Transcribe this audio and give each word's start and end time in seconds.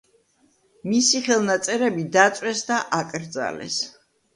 მისი 0.93 1.21
ხელნაწერები 1.29 2.09
დაწვეს 2.19 2.67
და 2.75 2.83
აკრძალეს. 3.05 3.83